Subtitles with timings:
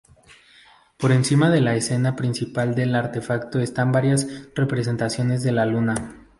[0.97, 6.27] Por encima de la escena principal del artefacto están varias representaciones de la Luna.